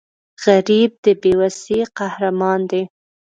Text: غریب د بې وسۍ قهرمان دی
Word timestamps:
غریب 0.43 0.91
د 1.05 1.07
بې 1.21 1.31
وسۍ 1.39 1.79
قهرمان 1.97 2.59
دی 2.71 2.81